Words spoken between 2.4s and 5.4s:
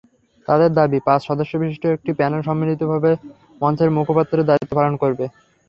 সম্মিলিতভাবে মঞ্চের মুখপাত্রের দায়িত্ব পালন করবে।